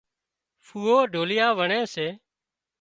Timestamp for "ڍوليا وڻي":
1.11-1.81